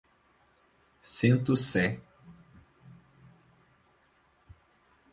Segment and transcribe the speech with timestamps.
[1.03, 2.01] Sento Sé